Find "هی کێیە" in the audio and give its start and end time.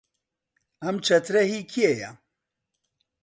1.51-2.11